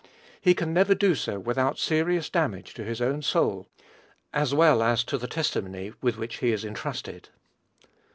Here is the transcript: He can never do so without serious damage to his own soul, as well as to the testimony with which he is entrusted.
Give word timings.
He 0.41 0.55
can 0.55 0.73
never 0.73 0.95
do 0.95 1.13
so 1.13 1.37
without 1.37 1.77
serious 1.77 2.27
damage 2.27 2.73
to 2.73 2.83
his 2.83 3.01
own 3.03 3.21
soul, 3.21 3.69
as 4.33 4.51
well 4.51 4.81
as 4.81 5.03
to 5.03 5.17
the 5.19 5.27
testimony 5.27 5.93
with 6.01 6.17
which 6.17 6.37
he 6.37 6.51
is 6.51 6.65
entrusted. 6.65 7.29